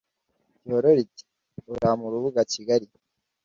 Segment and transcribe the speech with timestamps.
[0.61, 1.23] gihororo iti:
[1.71, 2.87] urampe urubuga kigali